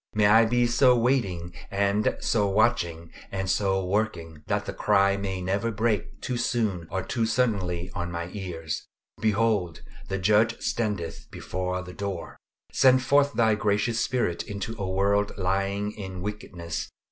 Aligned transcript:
May 0.15 0.25
I 0.25 0.45
be 0.45 0.65
so 0.65 0.97
waiting 0.97 1.53
and 1.69 2.17
so 2.21 2.47
watching, 2.47 3.11
and 3.31 3.47
so 3.47 3.85
working, 3.85 4.41
that 4.47 4.65
the 4.65 4.73
cry 4.73 5.15
may 5.15 5.43
never 5.43 5.69
break 5.69 6.21
too 6.21 6.37
soon 6.37 6.87
or 6.89 7.03
too 7.03 7.27
suddenly 7.27 7.91
on 7.93 8.09
my 8.09 8.31
ears 8.33 8.87
"Behold, 9.21 9.83
the 10.07 10.17
Judge 10.17 10.59
standeth 10.59 11.29
before 11.29 11.83
the 11.83 11.93
door!" 11.93 12.37
Send 12.73 13.03
forth 13.03 13.33
thy 13.33 13.53
gracious 13.53 13.99
Spirit 13.99 14.41
into 14.41 14.75
a 14.81 14.89
world 14.89 15.33
lying 15.37 15.91
in 15.91 16.21
wickedness. 16.23 16.89